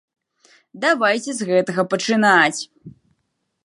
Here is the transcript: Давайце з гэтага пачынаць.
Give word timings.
Давайце 0.85 1.31
з 1.41 1.51
гэтага 1.51 1.81
пачынаць. 1.93 2.59